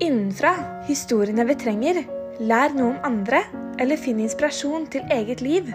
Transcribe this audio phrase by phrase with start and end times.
[0.00, 0.52] Innenfra
[0.88, 2.02] historiene vi trenger.
[2.40, 3.42] Lær noe om andre,
[3.80, 5.68] eller finn inspirasjon til eget liv.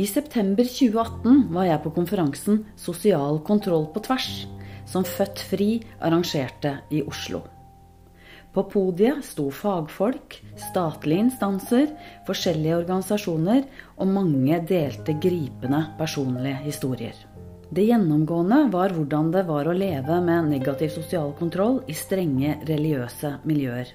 [0.00, 4.46] I september 2018 var jeg på konferansen Sosial kontroll på tvers,
[4.88, 7.42] som Født Fri arrangerte i Oslo.
[8.52, 11.92] På podiet sto fagfolk, statlige instanser,
[12.28, 13.64] forskjellige organisasjoner,
[13.96, 17.16] og mange delte gripende personlige historier.
[17.72, 23.30] Det gjennomgående var hvordan det var å leve med negativ sosial kontroll i strenge religiøse
[23.48, 23.88] miljøer.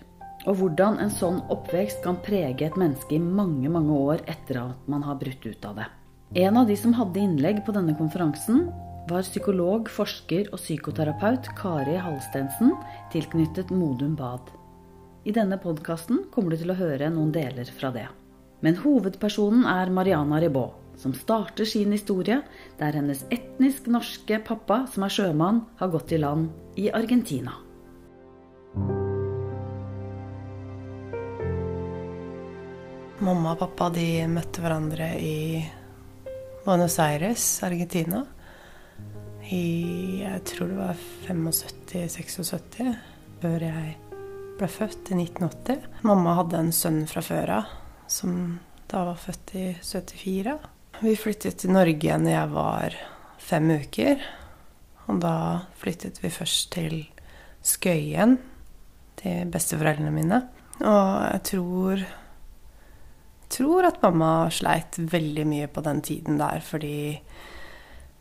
[0.49, 4.87] Og hvordan en sånn oppvekst kan prege et menneske i mange, mange år etter at
[4.89, 5.85] man har brutt ut av det.
[6.41, 8.65] En av de som hadde innlegg på denne konferansen,
[9.11, 12.73] var psykolog, forsker og psykoterapeut Kari Halstensen,
[13.13, 14.49] tilknyttet Modum Bad.
[15.21, 18.09] I denne podkasten kommer du til å høre noen deler fra det.
[18.65, 22.41] Men hovedpersonen er Mariana Ribot, som starter sin historie
[22.79, 27.53] der hennes etnisk norske pappa, som er sjømann, har gått i land i Argentina.
[33.17, 35.37] Mamma og pappa de møtte hverandre i
[36.65, 38.23] Buenos Aires, Argentina.
[39.47, 42.93] I jeg tror det var 75-76,
[43.41, 43.95] før jeg
[44.57, 45.85] ble født i 1980.
[46.07, 47.75] Mamma hadde en sønn fra før av,
[48.11, 48.57] som
[48.91, 50.57] da var født i 74.
[50.97, 52.95] Vi flyttet til Norge når jeg var
[53.37, 54.21] fem uker.
[55.07, 55.33] Og da
[55.77, 57.01] flyttet vi først til
[57.67, 58.37] Skøyen,
[59.19, 60.41] til besteforeldrene mine.
[60.81, 62.07] Og jeg tror
[63.47, 67.21] tror at mamma sleit veldig mye på den tiden der fordi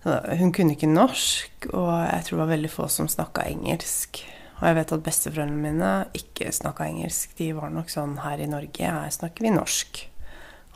[0.07, 4.21] hun kunne ikke norsk, og jeg tror det var veldig få som snakka engelsk.
[4.61, 7.35] Og jeg vet at besteforeldrene mine ikke snakka engelsk.
[7.41, 10.05] De var nok sånn her i Norge, her snakker vi norsk.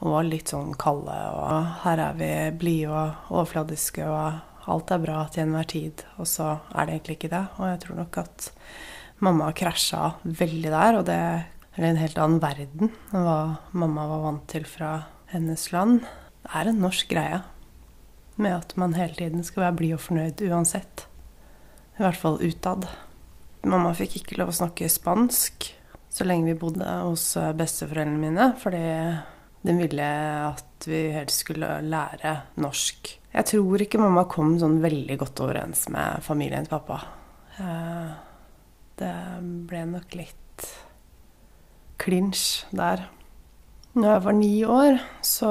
[0.01, 5.03] Og var litt sånn kalde, og her er vi blide og overfladiske, og alt er
[5.03, 6.05] bra til enhver tid.
[6.17, 7.43] Og så er det egentlig ikke det.
[7.59, 8.51] Og jeg tror nok at
[9.21, 13.39] mamma krasja veldig der, og det er en helt annen verden enn hva
[13.77, 14.95] mamma var vant til fra
[15.33, 16.01] hennes land.
[16.45, 17.43] Det er en norsk greie
[18.41, 21.05] med at man hele tiden skal være blid og fornøyd uansett.
[21.99, 22.89] I hvert fall utad.
[23.69, 25.69] Mamma fikk ikke lov å snakke spansk
[26.11, 28.81] så lenge vi bodde hos besteforeldrene mine, fordi
[29.61, 30.09] de ville
[30.47, 33.13] at vi helst skulle lære norsk.
[33.31, 36.99] Jeg tror ikke mamma kom sånn veldig godt overens med familien til pappa.
[39.01, 39.15] Det
[39.69, 40.69] ble nok litt
[42.01, 43.05] klinsj der.
[43.93, 45.51] Når jeg var ni år, så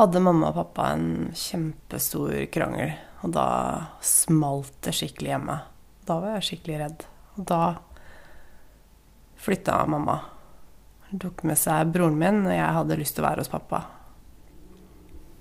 [0.00, 2.92] hadde mamma og pappa en kjempestor krangel.
[3.24, 3.46] Og da
[4.04, 5.56] smalt det skikkelig hjemme.
[6.08, 7.06] Da var jeg skikkelig redd.
[7.36, 7.62] Og da
[9.40, 10.18] flytta mamma.
[11.10, 13.80] Tok med seg broren min, og jeg hadde lyst til å være hos pappa.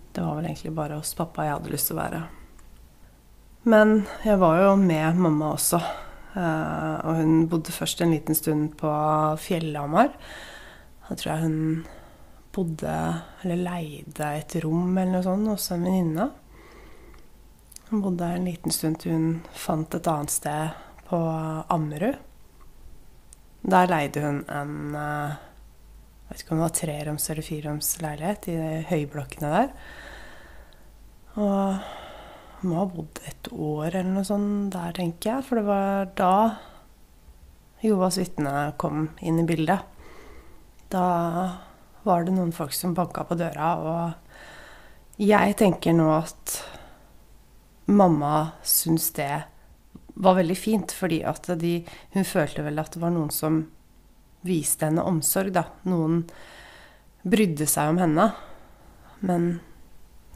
[0.10, 2.22] Det var vel egentlig bare hos pappa jeg hadde lyst til å være.
[3.70, 3.92] Men
[4.26, 5.80] jeg var jo med mamma også.
[6.34, 8.92] Uh, og hun bodde først en liten stund på
[9.44, 10.10] Fjellhamar.
[11.06, 11.60] Da tror jeg hun
[12.56, 12.96] bodde,
[13.44, 16.30] eller leide et rom eller noe sånt hos en venninne.
[17.90, 21.20] Hun bodde der en liten stund til hun fant et annet sted på
[21.70, 22.18] Ammerud.
[23.70, 25.38] Der leide hun en uh,
[26.30, 29.72] jeg vet ikke om det var treroms eller fireroms leilighet i de høyblokkene der.
[31.42, 35.46] Og må ha bodd et år eller noe sånt der, tenker jeg.
[35.48, 36.34] For det var da
[37.82, 39.82] Jovas vitne kom inn i bildet.
[40.94, 41.08] Da
[42.06, 46.60] var det noen folk som banka på døra, og jeg tenker nå at
[47.90, 49.34] mamma syns det
[50.20, 51.80] var veldig fint, fordi at de
[52.14, 53.64] Hun følte vel at det var noen som
[54.46, 55.66] viste henne omsorg, da.
[55.90, 56.24] Noen
[57.24, 58.30] brydde seg om henne.
[59.20, 59.50] Men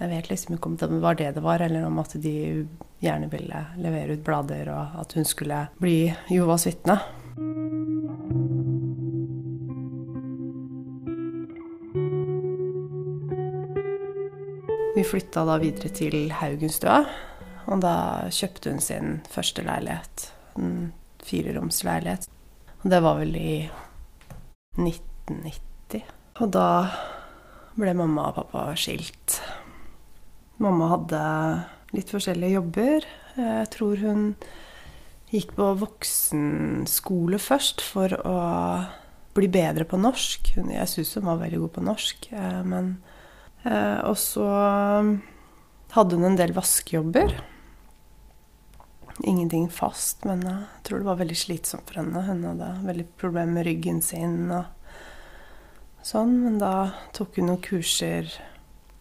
[0.01, 2.35] jeg vet liksom ikke om det var det det var, eller om at de
[3.03, 5.97] gjerne ville levere ut blader, og at hun skulle bli
[6.33, 6.97] Jovas vitne.
[14.93, 16.99] Vi flytta da videre til Haugenstua,
[17.65, 17.95] og da
[18.33, 20.27] kjøpte hun sin første leilighet.
[20.59, 20.91] En
[21.23, 22.27] fireromsleilighet.
[22.83, 23.55] Og det var vel i
[24.77, 26.03] 1990.
[26.41, 26.69] Og da
[27.77, 29.39] ble mamma og pappa skilt.
[30.61, 31.21] Mamma hadde
[31.93, 33.07] litt forskjellige jobber.
[33.37, 34.27] Jeg tror hun
[35.33, 38.37] gikk på voksenskole først for å
[39.33, 40.53] bli bedre på norsk.
[40.57, 42.27] Jeg syns hun var veldig god på norsk.
[42.33, 42.95] Eh, men
[43.65, 44.45] eh, Og så
[45.93, 47.33] hadde hun en del vaskejobber.
[49.21, 52.23] Ingenting fast, men jeg tror det var veldig slitsomt for henne.
[52.25, 54.65] Hun hadde veldig problemer med ryggen sin og
[56.05, 56.33] sånn.
[56.45, 56.73] Men da
[57.13, 58.31] tok hun noen kurser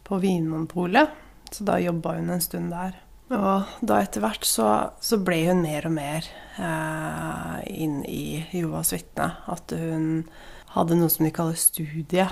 [0.04, 1.16] på Vinmonopolet.
[1.52, 2.98] Så da jobba hun en stund der.
[3.32, 4.68] Og da etter hvert så,
[5.00, 6.28] så ble hun mer og mer
[6.60, 9.30] eh, inn i Jovas vitne.
[9.48, 10.26] At hun
[10.74, 12.28] hadde noe som de kaller studie,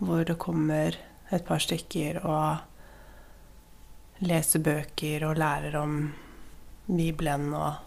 [0.00, 0.96] hvor det kommer
[1.32, 6.12] et par stykker og leser bøker og lærer om
[6.96, 7.80] Bibelen og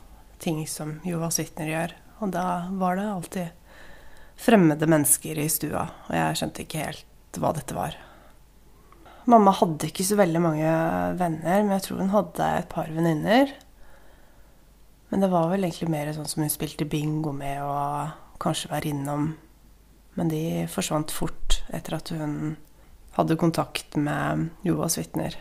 [0.44, 1.94] ting som Jovas vitner gjør.
[2.24, 2.46] Og da
[2.80, 3.75] var det alltid
[4.40, 7.96] fremmede mennesker i stua, og jeg skjønte ikke helt hva dette var.
[9.31, 10.74] Mamma hadde ikke så veldig mange
[11.19, 13.56] venner, men jeg tror hun hadde et par venninner.
[15.10, 18.92] Men det var vel egentlig mer sånn som hun spilte bingo med og kanskje være
[18.92, 19.31] innom.
[20.16, 22.56] Men de forsvant fort etter at hun
[23.16, 25.38] hadde kontakt med Jovas vitner.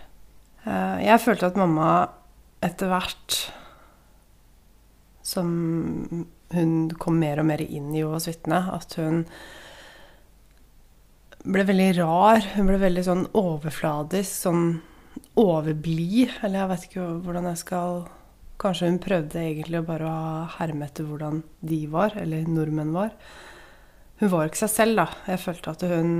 [0.64, 1.90] Eh, jeg følte at mamma
[2.64, 3.38] etter hvert
[5.24, 5.50] som
[6.54, 9.24] hun kom mer og mer inn i Jovas vitne, at hun
[11.44, 12.44] ble veldig rar.
[12.54, 14.66] Hun ble veldig sånn overfladisk, sånn
[15.40, 16.38] overblid.
[16.42, 18.04] Eller jeg vet ikke hvordan jeg skal
[18.54, 20.18] Kanskje hun prøvde egentlig bare å
[20.60, 23.10] herme etter hvordan de var, eller nordmenn var.
[24.20, 25.06] Hun var ikke seg selv, da.
[25.26, 26.12] Jeg følte at hun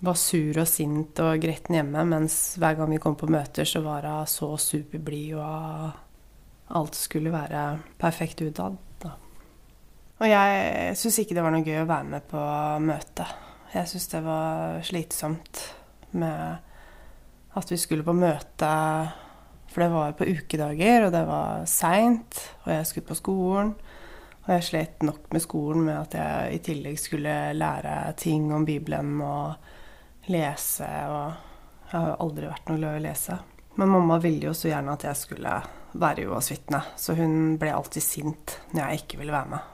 [0.00, 3.84] var sur og sint og gretten hjemme, mens hver gang vi kom på møter, så
[3.84, 7.66] var hun så superblid, og alt skulle være
[8.00, 8.80] perfekt utad.
[10.22, 12.42] Og jeg syns ikke det var noe gøy å være med på
[12.86, 13.32] møtet.
[13.74, 15.62] Jeg syns det var slitsomt
[16.14, 18.70] med at vi skulle på møte,
[19.70, 23.74] for det var på ukedager, og det var seint, og jeg skulle på skolen.
[24.44, 28.66] Og jeg slet nok med skolen med at jeg i tillegg skulle lære ting om
[28.68, 29.54] Bibelen og
[30.30, 33.38] lese, og jeg har aldri vært noe glad i å lese.
[33.74, 35.54] Men mamma ville jo så gjerne at jeg skulle
[35.94, 39.70] være Jehovas vitne, så hun ble alltid sint når jeg ikke ville være med.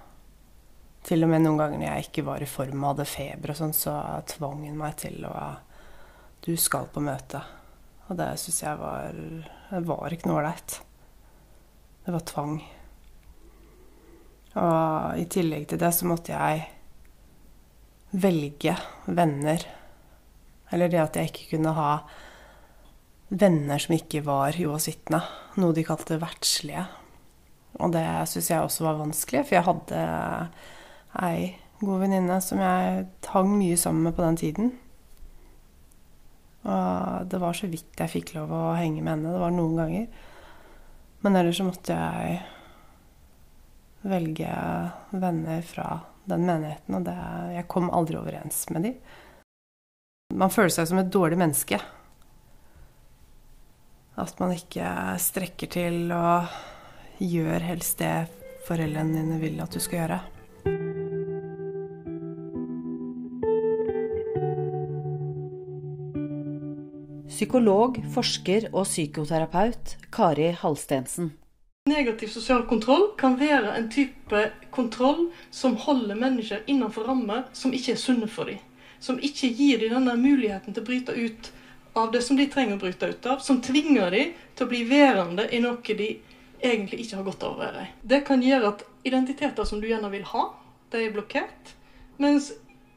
[1.07, 3.59] Til og med noen ganger når jeg ikke var i form og hadde feber og
[3.61, 3.95] sånn, så
[4.29, 5.35] tvang hun meg til å
[6.41, 7.43] Du skal på møte.
[8.09, 10.81] Og det syns jeg var Det var ikke noe ålreit.
[12.05, 12.55] Det var tvang.
[14.61, 16.65] Og i tillegg til det så måtte jeg
[18.11, 18.75] velge
[19.07, 19.67] venner.
[20.71, 21.93] Eller det at jeg ikke kunne ha
[23.31, 25.23] venner som ikke var Joas vitne.
[25.61, 26.85] Noe de kalte verdslige.
[27.81, 30.05] Og det syns jeg også var vanskelig, for jeg hadde
[31.21, 31.51] ei
[31.81, 34.73] god venninne som jeg hang mye sammen med på den tiden.
[36.61, 39.33] Og det var så vidt jeg fikk lov å henge med henne.
[39.33, 40.27] Det var noen ganger.
[41.25, 42.41] Men ellers så måtte jeg
[44.11, 44.53] velge
[45.11, 45.89] venner fra
[46.31, 47.17] den menigheten, og det,
[47.57, 48.95] jeg kom aldri overens med dem.
[50.31, 51.81] Man føler seg som et dårlig menneske.
[54.21, 54.87] At man ikke
[55.19, 56.51] strekker til og
[57.21, 58.29] gjør helst det
[58.69, 60.21] foreldrene dine vil at du skal gjøre.
[67.31, 71.33] Psykolog, forsker og psykoterapeut Kari Halstensen.
[71.89, 77.97] Negativ sosial kontroll kan være en type kontroll som holder mennesker innenfor rammer som ikke
[77.97, 78.61] er sunne for dem.
[79.01, 81.53] Som ikke gir dem denne muligheten til å bryte ut
[81.99, 83.41] av det som de trenger å bryte ut av.
[83.45, 86.11] Som tvinger dem til å bli værende i noe de
[86.61, 87.93] egentlig ikke har godt av å være i.
[88.03, 90.51] Det kan gjøre at identiteter som du gjerne vil ha,
[90.93, 91.73] de er blokkert.
[92.21, 92.51] Mens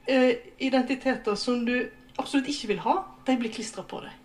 [0.06, 1.78] eh, identiteter som du
[2.20, 4.20] absolutt ikke vil ha, de blir klistra på deg.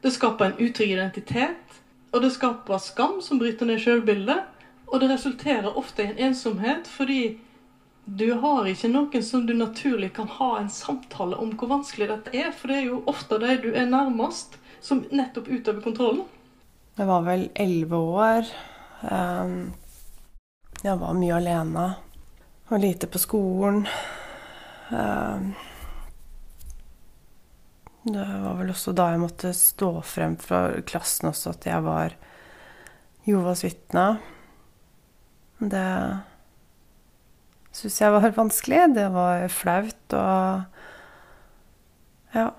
[0.00, 1.80] Det skaper en utrygg identitet,
[2.10, 4.48] og det skaper skam som bryter ned sjølbildet.
[4.90, 7.38] Og det resulterer ofte i en ensomhet fordi
[8.10, 12.32] du har ikke noen som du naturlig kan ha en samtale om hvor vanskelig dette
[12.34, 12.48] er.
[12.50, 16.24] For det er jo ofte de du er nærmest, som nettopp utøver kontrollen.
[16.98, 18.48] Jeg var vel elleve år.
[19.06, 19.70] Ehm,
[20.82, 21.84] jeg var mye alene.
[22.70, 23.84] Og lite på skolen.
[24.90, 25.52] Ehm,
[28.10, 32.18] det var vel også da jeg måtte stå frem fra klassen også, at jeg var
[33.28, 34.08] Jovas vitne.
[35.60, 35.86] Det
[37.74, 38.82] syns jeg var vanskelig.
[38.96, 40.64] Det var flaut og
[42.34, 42.50] Ja.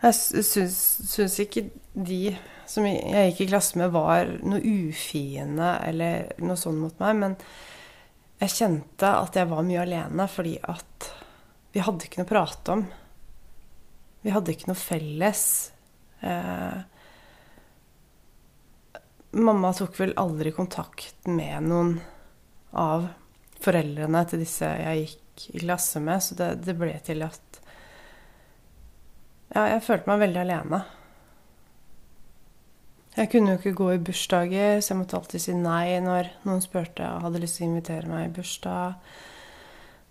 [0.00, 2.36] Jeg syns ikke de
[2.70, 7.34] som jeg gikk i klasse med, var noe ufine eller noe sånt mot meg, men
[8.40, 11.10] jeg kjente at jeg var mye alene fordi at
[11.74, 12.86] vi hadde ikke noe å prate om.
[14.24, 15.44] Vi hadde ikke noe felles.
[16.24, 16.78] Eh,
[19.36, 21.94] mamma tok vel aldri kontakt med noen
[22.72, 23.10] av
[23.64, 27.46] foreldrene til disse jeg gikk i klasse med, så det, det ble til at
[29.50, 30.78] Ja, jeg følte meg veldig alene.
[33.16, 36.62] Jeg kunne jo ikke gå i bursdager, så jeg måtte alltid si nei når noen
[36.62, 38.94] spurte og hadde lyst til å invitere meg i bursdag.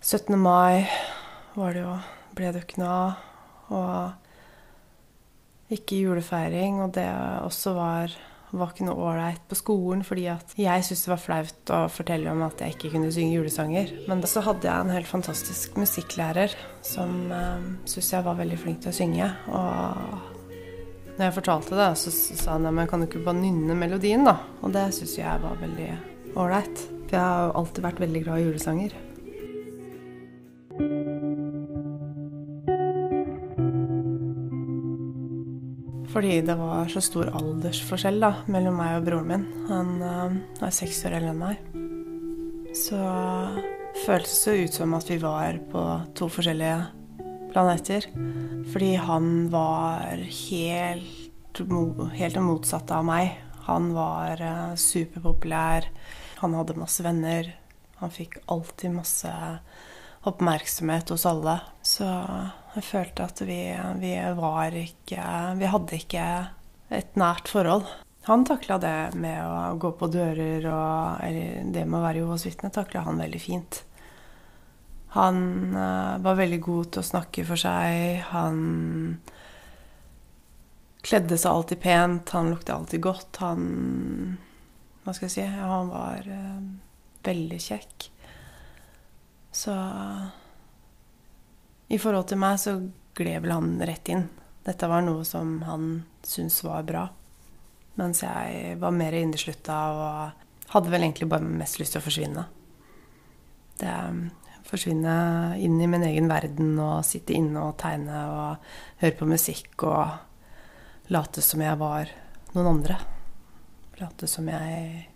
[0.04, 0.36] 17.
[0.36, 0.84] mai
[1.56, 1.94] var det jo,
[2.36, 3.24] ble det jo ikke noe av.
[3.70, 4.20] Og
[5.76, 7.06] ikke julefeiring, og det
[7.46, 8.14] også var,
[8.52, 12.32] var ikke noe ålreit på skolen, fordi at jeg syntes det var flaut å fortelle
[12.32, 13.92] om at jeg ikke kunne synge julesanger.
[14.10, 18.82] Men så hadde jeg en helt fantastisk musikklærer som eh, syntes jeg var veldig flink
[18.82, 19.30] til å synge.
[19.50, 24.24] Og når jeg fortalte det, så sa han men kan du ikke bare nynne melodien,
[24.26, 24.38] da?
[24.64, 25.92] Og det syns jeg var veldig
[26.40, 26.88] ålreit.
[27.06, 28.98] For jeg har alltid vært veldig glad i julesanger.
[36.10, 39.44] Fordi det var så stor aldersforskjell da, mellom meg og broren min.
[39.68, 41.60] Han uh, er seks år eldre enn meg.
[42.74, 42.98] Så
[44.04, 45.84] føltes det ut som at vi var på
[46.18, 46.80] to forskjellige
[47.52, 48.08] planeter.
[48.72, 53.36] Fordi han var helt, helt det motsatte av meg.
[53.68, 55.86] Han var uh, superpopulær.
[56.42, 57.52] Han hadde masse venner.
[58.02, 59.30] Han fikk alltid masse
[60.26, 61.60] oppmerksomhet hos alle.
[61.86, 62.08] Så
[62.76, 63.60] jeg følte at vi,
[63.98, 65.24] vi var ikke
[65.58, 66.26] Vi hadde ikke
[66.94, 67.86] et nært forhold.
[68.28, 72.46] Han takla det med å gå på dører og Eller det med å være Jehovas
[72.46, 73.82] vitne takla han veldig fint.
[75.16, 75.38] Han
[75.74, 78.20] uh, var veldig god til å snakke for seg.
[78.30, 78.60] Han
[81.02, 82.34] kledde seg alltid pent.
[82.36, 83.40] Han lukta alltid godt.
[83.42, 83.64] Han
[85.02, 85.46] Hva skal jeg si?
[85.48, 86.60] Han var uh,
[87.26, 88.10] veldig kjekk.
[89.50, 89.74] Så
[91.90, 92.76] i forhold til meg så
[93.18, 94.28] gled vel han rett inn.
[94.66, 95.88] Dette var noe som han
[96.26, 97.06] syntes var bra.
[97.98, 102.46] Mens jeg var mer inneslutta og hadde vel egentlig bare mest lyst til å forsvinne.
[103.80, 103.94] Det
[104.70, 108.68] Forsvinne inn i min egen verden og sitte inne og tegne og
[109.00, 112.12] høre på musikk og late som jeg var
[112.54, 112.98] noen andre.
[113.98, 115.08] Late som jeg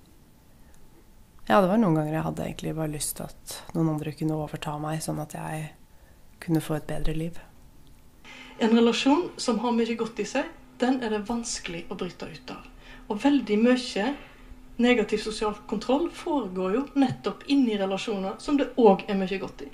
[1.46, 4.40] Ja, det var noen ganger jeg hadde egentlig bare lyst til at noen andre kunne
[4.40, 5.68] overta meg, sånn at jeg
[6.40, 7.40] kunne få et bedre liv.
[8.58, 10.46] En relasjon som har mye godt i seg,
[10.78, 12.66] den er det vanskelig å bryte ut av.
[13.10, 14.06] Og veldig mye
[14.76, 19.70] negativ sosial kontroll foregår jo nettopp inni relasjoner som det òg er mye godt i.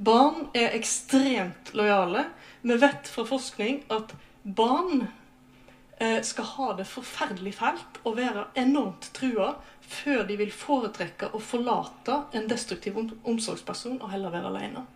[0.00, 2.24] Barn er ekstremt lojale.
[2.62, 5.04] Vi vet fra forskning at barn
[5.98, 9.52] eh, skal ha det forferdelig fælt og være enormt trua
[9.90, 14.86] før de vil foretrekke å forlate en destruktiv omsorgsperson og heller være alene.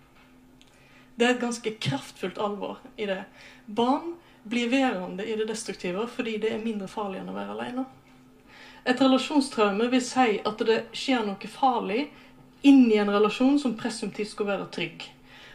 [1.14, 3.22] Det er et ganske kraftfullt alvor i det.
[3.66, 7.84] Barn blir værende i det destruktive fordi det er mindre farlig enn å være alene.
[8.84, 12.08] Et relasjonstraume vil si at det skjer noe farlig
[12.66, 15.06] inni en relasjon som presumptivt skal være trygg.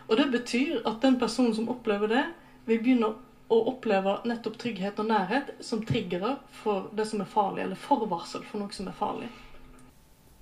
[0.09, 2.23] Og Det betyr at den personen som opplever det,
[2.65, 3.11] vil begynne
[3.49, 8.43] å oppleve nettopp trygghet og nærhet som triggere for det som er farlig, eller forvarsel
[8.45, 9.29] for noe som er farlig.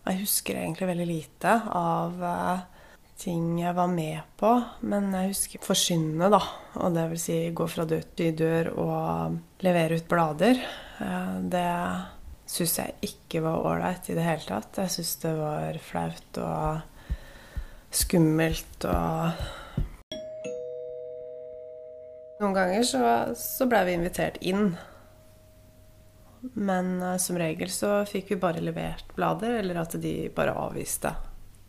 [0.08, 2.77] Jeg husker egentlig veldig lite av uh
[3.18, 4.52] ting jeg var med på.
[4.88, 6.42] Men jeg husker forsyne, da.
[6.82, 10.62] Og det vil si gå fra dør til dør og levere ut blader.
[11.02, 11.68] Eh, det
[12.48, 14.82] syns jeg ikke var ålreit i det hele tatt.
[14.84, 17.16] Jeg syns det var flaut og
[17.98, 19.48] skummelt og
[22.38, 23.00] Noen ganger så,
[23.34, 24.76] så blei vi invitert inn.
[26.54, 31.16] Men uh, som regel så fikk vi bare levert blader, eller at de bare avviste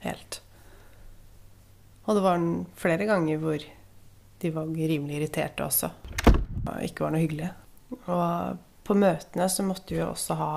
[0.04, 0.42] helt.
[2.08, 2.44] Og det var
[2.80, 3.64] flere ganger hvor
[4.40, 5.90] de var rimelig irriterte også.
[6.64, 7.50] Og ikke var noe hyggelig.
[8.08, 10.52] Og på møtene så måtte vi også ha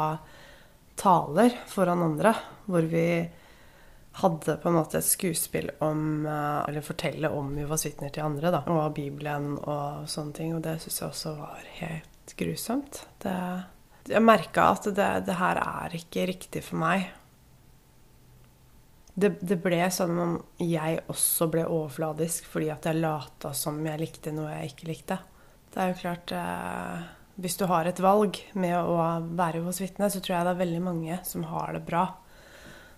[1.02, 2.32] taler foran andre,
[2.70, 3.06] hvor vi
[4.22, 8.52] hadde på en måte et skuespill om eh, Eller fortelle om Jehovas vitner til andre,
[8.52, 8.64] da.
[8.72, 10.56] Og Bibelen og sånne ting.
[10.56, 13.06] Og det syns jeg også var helt grusomt.
[13.24, 13.38] Det,
[14.12, 17.10] jeg merka at det, det her er ikke riktig for meg
[19.14, 24.00] det, det, ble sånn om jeg også ble overfladisk fordi at jeg lata som jeg
[24.00, 25.18] likte noe jeg ikke likte.
[25.72, 27.04] Det er jo klart eh,
[27.42, 28.96] Hvis du har et valg med å
[29.36, 32.06] være hos vitne, så tror jeg det er veldig mange som har det bra.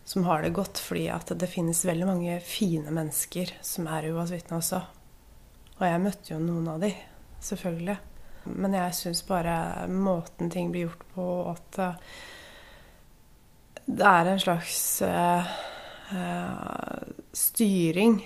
[0.06, 4.34] Som har det godt, fordi at det finnes veldig mange fine mennesker som er hos
[4.34, 4.82] vitne også.
[5.80, 6.92] Og jeg møtte jo noen av de,
[7.42, 7.98] selvfølgelig.
[8.52, 12.18] Men jeg syns bare måten ting blir gjort på, at eh,
[13.86, 15.54] det er en slags eh,
[16.14, 17.04] Eh,
[17.34, 18.20] styring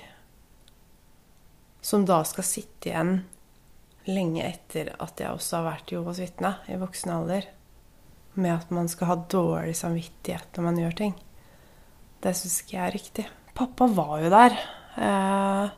[1.81, 3.21] som da skal sitte igjen
[4.07, 7.47] lenge etter at jeg også har vært Jehovas vitne i voksen alder,
[8.35, 11.15] med at man skal ha dårlig samvittighet når man gjør ting.
[12.23, 13.27] Det syns ikke jeg er riktig.
[13.55, 14.57] Pappa var jo der.
[14.97, 15.75] Eh,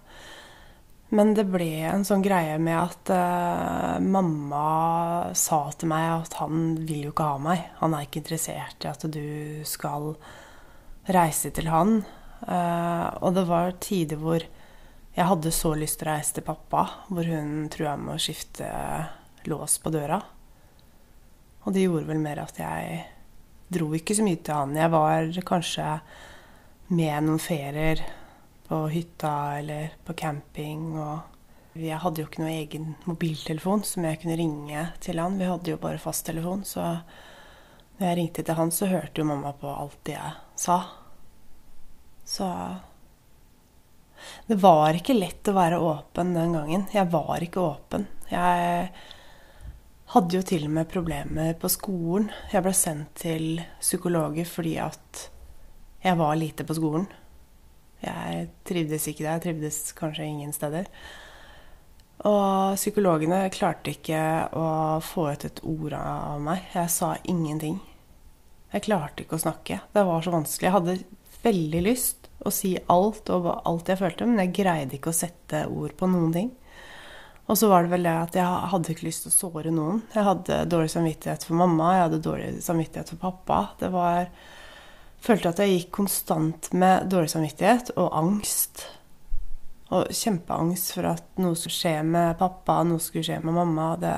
[1.10, 6.76] men det ble en sånn greie med at uh, mamma sa til meg at han
[6.86, 7.64] vil jo ikke ha meg.
[7.80, 9.26] Han er ikke interessert i at du
[9.66, 10.12] skal
[11.14, 12.02] reise til han.
[12.46, 14.44] Uh, og det var tider hvor
[15.20, 18.70] jeg hadde så lyst til å reise til pappa, hvor hun trua med å skifte
[19.50, 20.20] lås på døra.
[21.66, 23.02] Og det gjorde vel mer at jeg
[23.70, 24.78] dro ikke så mye til han.
[24.78, 25.90] Jeg var kanskje
[26.96, 28.02] med noen ferier
[28.70, 30.94] på hytta eller på camping.
[30.98, 35.38] Og jeg hadde jo ikke noen egen mobiltelefon som jeg kunne ringe til han.
[35.42, 36.86] Vi hadde jo bare fasttelefon, så
[38.00, 40.80] når jeg ringte til han, så hørte jo mamma på alt det jeg sa.
[42.30, 42.46] Så
[44.46, 46.86] det var ikke lett å være åpen den gangen.
[46.94, 48.06] Jeg var ikke åpen.
[48.30, 48.90] Jeg
[50.14, 52.30] hadde jo til og med problemer på skolen.
[52.54, 55.26] Jeg ble sendt til psykologer fordi at
[56.06, 57.08] jeg var lite på skolen.
[58.04, 59.40] Jeg trivdes ikke der.
[59.40, 60.86] Jeg trivdes kanskje ingen steder.
[62.30, 64.22] Og psykologene klarte ikke
[64.54, 64.68] å
[65.04, 66.68] få ut et ord av meg.
[66.76, 67.80] Jeg sa ingenting.
[68.74, 69.82] Jeg klarte ikke å snakke.
[69.96, 70.68] Det var så vanskelig.
[70.68, 70.98] Jeg hadde
[71.44, 75.66] veldig lyst å si alt og alt jeg følte, men jeg greide ikke å sette
[75.68, 76.54] ord på noen ting.
[77.50, 80.04] Og så var det vel det at jeg hadde ikke lyst til å såre noen.
[80.14, 83.62] Jeg hadde dårlig samvittighet for mamma, jeg hadde dårlig samvittighet for pappa.
[83.82, 84.30] Det var
[85.20, 88.86] Følte at jeg gikk konstant med dårlig samvittighet og angst.
[89.92, 93.90] Og kjempeangst for at noe skulle skje med pappa, noe skulle skje med mamma.
[94.00, 94.16] Det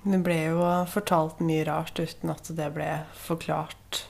[0.00, 4.06] Det ble jo fortalt mye rart uten at det ble forklart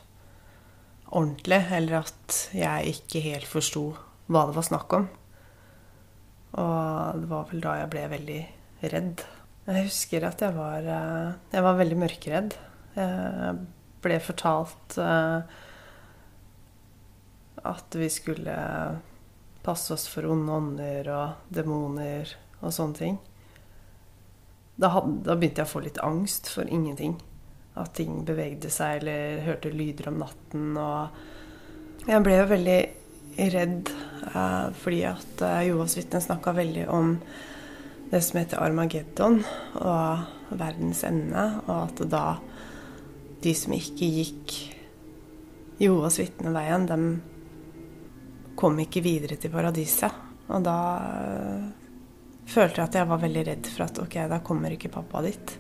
[1.11, 3.85] ordentlig, eller at jeg ikke helt forsto
[4.31, 5.09] hva det var snakk om.
[6.61, 8.41] Og det var vel da jeg ble veldig
[8.93, 9.25] redd.
[9.71, 12.57] Jeg husker at jeg var, eh, jeg var veldig mørkeredd.
[12.97, 13.59] Jeg
[14.03, 15.57] ble fortalt eh,
[17.71, 18.57] at vi skulle
[19.63, 23.19] passe oss for onde ånder og demoner og sånne ting.
[24.81, 27.19] Da, hadde, da begynte jeg å få litt angst for ingenting
[27.79, 30.73] at ting bevegde seg eller hørte lyder om natten.
[30.81, 32.81] Og jeg ble jo veldig
[33.55, 33.91] redd
[34.35, 37.15] eh, fordi at eh, Jovas vitne snakka veldig om
[38.11, 39.39] det som heter Armageddon
[39.79, 42.25] og verdens ende, og at da
[43.41, 44.57] de som ikke gikk
[45.81, 50.13] Jovas vitne-veien, de kom ikke videre til paradiset.
[50.51, 50.79] Og da
[51.23, 51.69] eh,
[52.51, 55.55] følte jeg at jeg var veldig redd for at ok, da kommer ikke pappa dit.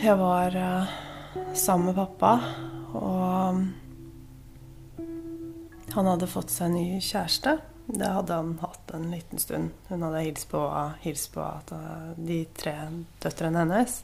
[0.00, 0.92] Jeg var uh,
[1.52, 2.30] sammen med pappa,
[2.96, 3.58] og
[5.92, 7.58] han hadde fått seg en ny kjæreste.
[7.84, 9.74] Det hadde han hatt en liten stund.
[9.90, 10.62] Hun hadde hilst på,
[11.04, 12.74] hilst på uh, de tre
[13.20, 14.00] døtrene hennes.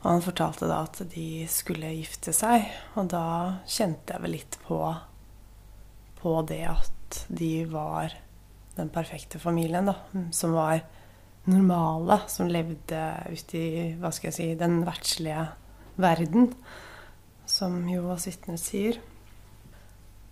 [0.00, 2.66] Og han fortalte da at de skulle gifte seg,
[2.98, 3.26] og da
[3.70, 4.80] kjente jeg vel litt på,
[6.18, 8.18] på det at de var
[8.74, 10.00] den perfekte familien, da.
[10.34, 10.82] Som var
[11.48, 13.00] normale som levde
[13.30, 15.46] ute i hva skal jeg si, den verdslige
[16.00, 16.50] verden,
[17.48, 19.00] som Jovas vitner sier.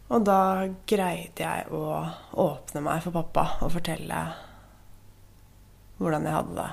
[0.08, 1.82] Og da greide jeg å
[2.40, 4.20] åpne meg for pappa og fortelle
[5.98, 6.70] hvordan jeg hadde det.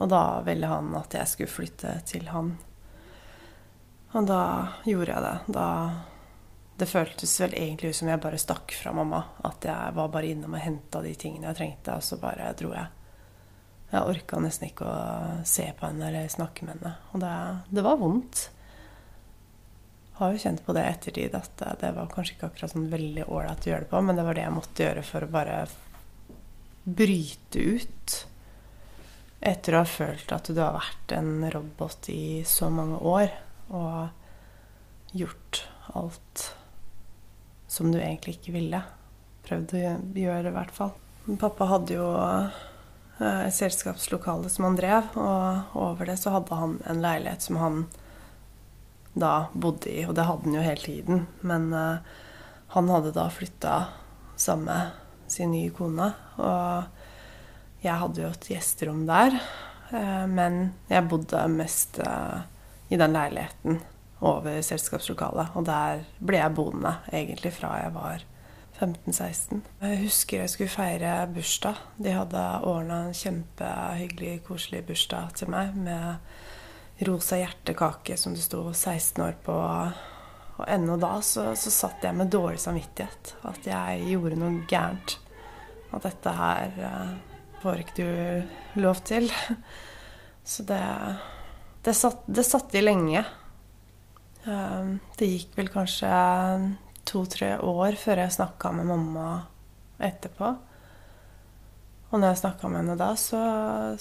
[0.00, 2.54] Og da ville han at jeg skulle flytte til han.
[4.16, 4.42] Og da
[4.88, 5.36] gjorde jeg det.
[5.54, 5.66] Da
[6.80, 9.20] Det føltes vel egentlig ut som jeg bare stakk fra mamma.
[9.44, 12.72] At jeg var bare innom og henta de tingene jeg trengte, og så bare dro
[12.72, 12.88] jeg.
[13.90, 16.94] Jeg orka nesten ikke å se på henne eller snakke med henne.
[17.10, 17.34] Og det,
[17.74, 18.44] det var vondt.
[20.10, 22.90] Jeg har jo kjent på det i ettertid at det var kanskje ikke akkurat sånn
[22.92, 25.32] veldig ålreit å gjøre det på, men det var det jeg måtte gjøre for å
[25.32, 25.56] bare
[26.84, 28.16] bryte ut.
[29.40, 33.32] Etter å ha følt at du har vært en robot i så mange år
[33.72, 35.64] og gjort
[35.96, 36.50] alt
[37.70, 38.82] som du egentlig ikke ville.
[39.46, 40.92] Prøvd å gjøre, i hvert fall.
[41.40, 42.06] Pappa hadde jo
[43.20, 45.10] et selskapslokale som han drev.
[45.20, 47.84] Og over det så hadde han en leilighet som han
[49.12, 51.24] da bodde i, og det hadde han jo hele tiden.
[51.46, 51.98] Men uh,
[52.74, 53.76] han hadde da flytta
[54.38, 56.12] sammen med sin nye kone.
[56.40, 59.36] Og jeg hadde jo et gjesterom der.
[59.90, 62.42] Uh, men jeg bodde mest uh,
[62.90, 63.80] i den leiligheten
[64.20, 65.56] over selskapslokalet.
[65.58, 68.26] Og der ble jeg boende egentlig fra jeg var
[68.80, 69.60] 15-16.
[69.82, 71.80] Jeg husker jeg skulle feire bursdag.
[72.00, 78.62] De hadde ordna en kjempehyggelig, koselig bursdag til meg med rosa hjertekake som det sto
[78.72, 79.56] 16 år på.
[80.60, 83.34] Og ennå da så, så satt jeg med dårlig samvittighet.
[83.48, 85.16] At jeg gjorde noe gærent.
[85.90, 87.14] At dette her uh,
[87.62, 89.28] får ikke du lov til.
[90.50, 90.82] Så det
[91.84, 93.22] Det satt, det satt i lenge.
[94.44, 96.08] Uh, det gikk vel kanskje
[97.10, 99.28] to-tre år før jeg snakka med mamma
[100.00, 100.52] etterpå.
[102.10, 103.40] Og når jeg snakka med henne da, så,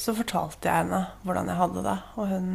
[0.02, 1.98] så, fortalte jeg henne hvordan jeg hadde det.
[2.18, 2.54] Og hun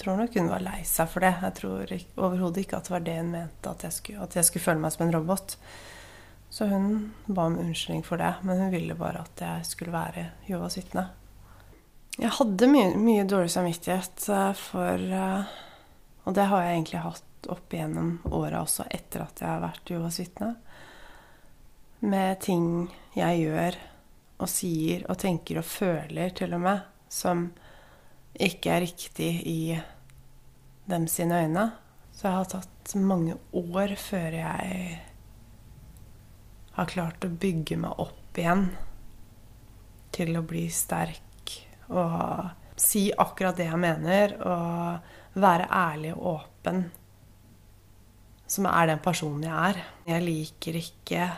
[0.00, 1.34] tror nok hun var lei seg for det.
[1.44, 1.92] Jeg tror
[2.26, 4.82] overhodet ikke at det var det hun mente, at jeg, skulle, at jeg skulle føle
[4.82, 5.58] meg som en robot.
[6.54, 6.88] Så hun
[7.26, 11.08] ba om unnskyldning for det, men hun ville bare at jeg skulle være Jehovas vitne.
[12.18, 15.54] Jeg hadde mye, mye, dårlig samvittighet eh, for eh,
[16.24, 19.90] Og det har jeg egentlig hatt opp igjennom åra også, etter at jeg har vært
[19.90, 20.50] Jehovas vitne.
[22.04, 22.66] Med ting
[23.16, 23.78] jeg gjør
[24.44, 27.46] og sier og tenker og føler, til og med, som
[28.34, 29.60] ikke er riktig i
[30.90, 31.68] dem sine øyne.
[32.14, 34.98] Så jeg har tatt mange år før jeg
[36.74, 38.66] har klart å bygge meg opp igjen
[40.14, 41.54] til å bli sterk
[41.94, 46.84] og si akkurat det jeg mener, og være ærlig og åpen,
[48.54, 49.82] som er den personen jeg er.
[50.06, 51.28] Jeg liker ikke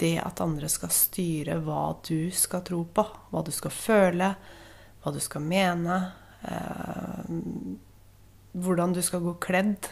[0.00, 4.30] det at andre skal styre hva du skal tro på, hva du skal føle,
[5.02, 5.98] hva du skal mene,
[6.48, 7.30] eh,
[8.54, 9.90] hvordan du skal gå kledd.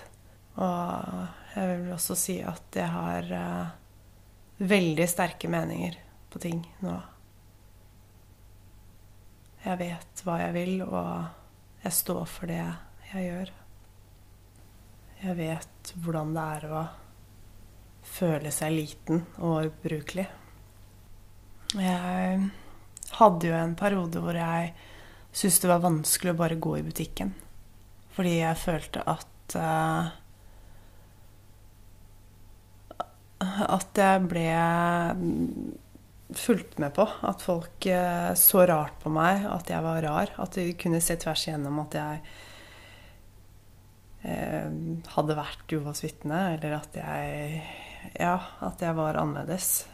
[0.56, 3.72] Og jeg vil også si at jeg har eh,
[4.62, 5.98] veldig sterke meninger
[6.32, 6.98] på ting nå.
[9.62, 12.62] Jeg vet hva jeg vil, og jeg står for det
[13.12, 13.52] jeg gjør.
[15.22, 16.80] Jeg vet hvordan det er å
[18.02, 20.24] føle seg liten og ubrukelig.
[21.78, 22.40] Jeg
[23.20, 24.72] hadde jo en periode hvor jeg
[25.30, 27.30] syntes det var vanskelig å bare gå i butikken.
[28.12, 30.10] Fordi jeg følte at uh,
[33.42, 34.48] At jeg ble
[36.38, 37.06] fulgt med på.
[37.30, 40.34] At folk uh, så rart på meg, at jeg var rar.
[40.42, 42.22] At de kunne se tvers igjennom at jeg
[44.22, 47.62] hadde vært Jovas vitne, eller at jeg
[48.18, 49.86] Ja, at jeg var annerledes.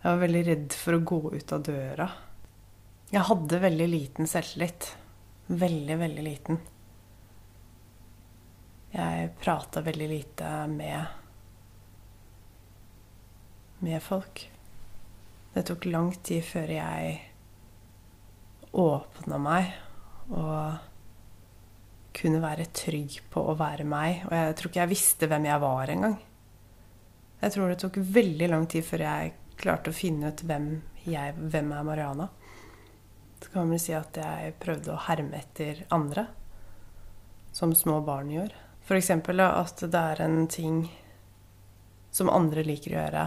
[0.00, 2.06] Jeg var veldig redd for å gå ut av døra.
[3.12, 4.88] Jeg hadde veldig liten selvtillit.
[5.46, 6.60] Veldig, veldig liten.
[8.94, 11.20] Jeg prata veldig lite med
[13.84, 14.50] med folk.
[15.52, 17.18] Det tok lang tid før jeg
[18.72, 19.74] åpna meg
[20.32, 20.93] og
[22.14, 24.22] kunne være trygg på å være meg.
[24.28, 26.16] Og jeg tror ikke jeg visste hvem jeg var engang.
[27.42, 30.68] Jeg tror det tok veldig lang tid før jeg klarte å finne ut hvem,
[31.04, 32.28] jeg, hvem er Mariana
[33.44, 36.22] så kan man vel si at jeg prøvde å herme etter andre.
[37.52, 38.54] Som små barn gjør.
[38.86, 39.10] F.eks.
[39.10, 40.78] at det er en ting
[42.10, 43.24] som andre liker å gjøre.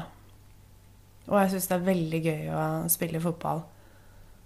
[1.27, 3.61] Og jeg syns det er veldig gøy å spille fotball.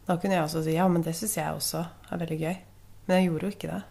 [0.10, 2.60] Da kunne jeg også si ja, men det syns jeg også er veldig gøy.
[3.06, 3.82] Men jeg gjorde jo ikke det.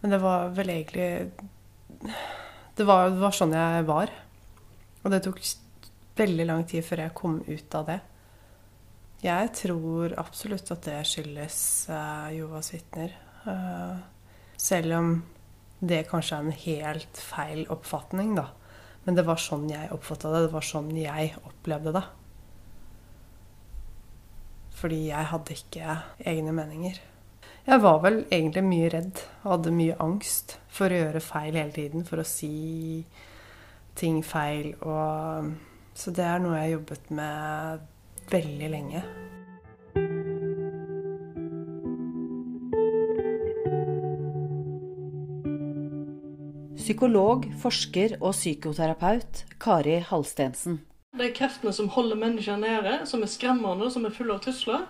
[0.00, 1.08] Men det var vel egentlig
[2.78, 4.12] det var, det var sånn jeg var.
[5.02, 5.40] Og det tok
[6.18, 7.98] veldig lang tid før jeg kom ut av det.
[9.24, 11.58] Jeg tror absolutt at det skyldes
[11.90, 13.16] uh, Jovas vitner.
[13.42, 13.98] Uh,
[14.58, 15.10] selv om
[15.78, 18.48] det kanskje er en helt feil oppfatning, da.
[19.06, 20.46] Men det var sånn jeg oppfatta det.
[20.46, 22.04] Det var sånn jeg opplevde det.
[24.78, 25.98] Fordi jeg hadde ikke
[26.30, 26.98] egne meninger.
[27.68, 31.74] Jeg var vel egentlig mye redd og hadde mye angst for å gjøre feil hele
[31.74, 32.06] tiden.
[32.08, 33.02] For å si
[33.98, 34.70] ting feil.
[34.80, 35.50] Og,
[35.92, 37.84] så det er noe jeg har jobbet med
[38.32, 39.04] veldig lenge.
[46.80, 50.80] Psykolog, forsker og psykoterapeut Kari Halstensen.
[51.20, 54.88] De kreftene som holder mennesker nede, som er skremmende, som er fulle av trusler,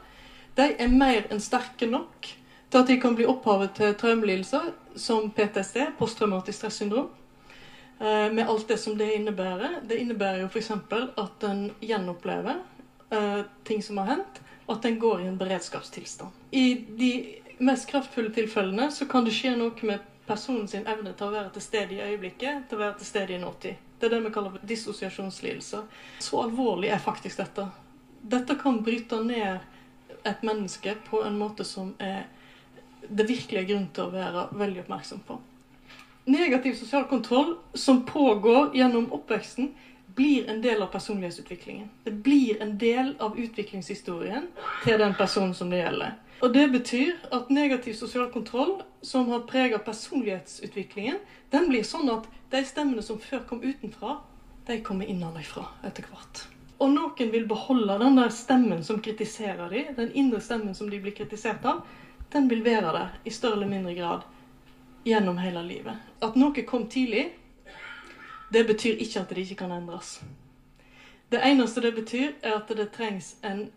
[0.54, 2.36] de er mer enn sterke nok
[2.70, 7.08] til at de kan bli opphavet til traumelidelser som PTSD, posttraumatisk stressyndrom.
[8.00, 9.80] Eh, med alt det som det innebærer.
[9.88, 10.70] Det innebærer jo f.eks.
[10.70, 12.60] at en gjenopplever
[13.10, 16.30] uh, ting som har hendt, at den går i en beredskapstilstand.
[16.50, 17.12] I de
[17.58, 21.64] mest kraftfulle tilfellene så kan det skje noe med personens evne til å være til
[21.64, 23.84] stede i øyeblikket, til å være til stede i nåtid.
[23.98, 25.86] Det er det vi kaller for dissosiasjonslidelser.
[26.22, 27.66] Så alvorlig er faktisk dette.
[28.22, 32.28] Dette kan bryte ned et menneske på en måte som er
[33.08, 35.38] det virkelig er grunn til å være veldig oppmerksom på.
[36.28, 39.70] Negativ sosial kontroll som pågår gjennom oppveksten,
[40.18, 41.88] blir en del av personlighetsutviklingen.
[42.04, 44.48] Det blir en del av utviklingshistorien
[44.82, 46.16] til den personen som det gjelder.
[46.42, 51.18] Og Det betyr at negativ sosial kontroll, som har preget personlighetsutviklingen,
[51.50, 54.16] den blir sånn at de stemmene som før kom utenfra,
[54.66, 56.44] de kommer innenfra etter hvert.
[56.78, 61.00] Og noen vil beholde den der stemmen som kritiserer dem, den indre stemmen som de
[61.02, 61.82] blir kritisert av,
[62.32, 64.26] den vil være der i større eller mindre grad
[65.04, 65.96] gjennom hele livet.
[66.22, 67.30] At noe kom tidlig,
[68.52, 70.18] det betyr ikke at det ikke kan endres.
[71.28, 73.68] Det eneste det betyr, er at det trengs en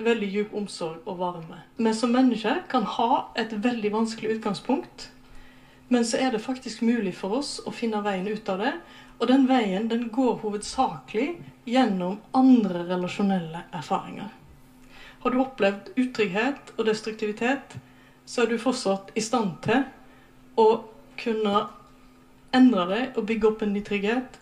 [0.00, 1.60] veldig djup omsorg og varme.
[1.76, 5.10] Vi som mennesker kan ha et veldig vanskelig utgangspunkt,
[5.88, 8.72] men så er det faktisk mulig for oss å finne veien ut av det.
[9.20, 11.34] Og den veien den går hovedsakelig
[11.68, 14.30] gjennom andre relasjonelle erfaringer.
[15.20, 17.76] Har du opplevd utrygghet og destruktivitet,
[18.24, 19.84] så er du fortsatt i stand til
[20.60, 20.68] å
[21.20, 21.66] kunne
[22.56, 24.38] endre deg og bygge opp en ny trygghet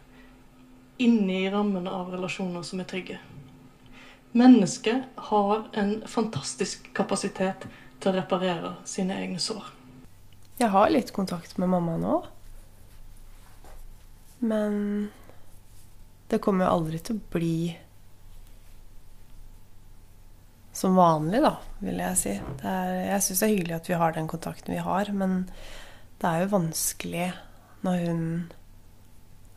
[1.02, 3.18] inni rammene av relasjoner som er trygge.
[4.38, 7.66] Mennesket har en fantastisk kapasitet
[7.98, 9.64] til å reparere sine egne sår.
[10.58, 12.16] Jeg har litt kontakt med mamma nå.
[14.38, 15.08] Men
[16.30, 17.54] det kommer jo aldri til å bli
[20.78, 22.36] som vanlig, da, vil jeg si.
[22.62, 25.40] Er, jeg syns det er hyggelig at vi har den kontakten vi har, men
[26.22, 27.26] det er jo vanskelig
[27.86, 28.22] når hun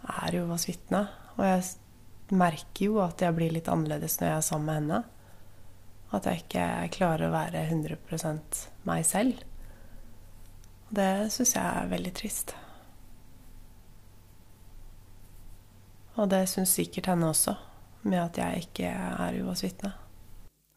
[0.10, 1.03] er Jehovas vitne.
[1.38, 4.99] Og jeg merker jo at jeg blir litt annerledes når jeg er sammen med henne.
[6.12, 6.65] At jeg ikke
[6.97, 8.01] klarer å være 100
[8.89, 9.45] meg selv.
[10.91, 12.57] Det syns jeg er veldig trist.
[16.17, 17.55] Og det syns sikkert henne også,
[18.03, 20.00] med at jeg ikke er Jehovas vitne.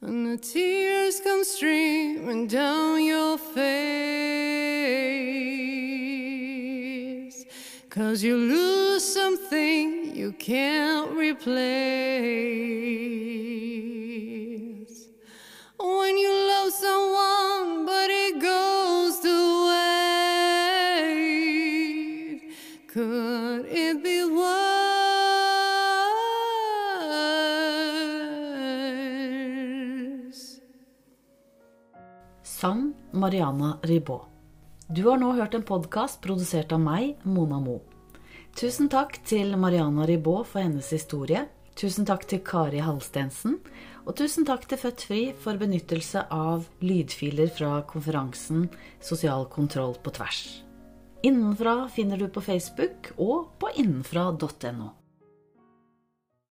[0.00, 3.58] When the tears come streaming down your face.
[7.90, 11.58] Cause you lose something you can't replace.
[15.80, 16.47] When you
[33.18, 34.24] Mariana Ribaud.
[34.88, 37.80] Du har nå hørt en podkast produsert av meg, Mona Mo.
[38.56, 41.44] Tusen takk til Mariana Ribaud for hennes historie.
[41.78, 43.58] Tusen takk til Kari Halstensen.
[44.08, 48.64] Og tusen takk til Født Fri for benyttelse av lydfiler fra konferansen
[49.04, 50.40] Sosial kontroll på tvers.
[51.22, 54.94] Innenfra finner du på Facebook og på innenfra.no.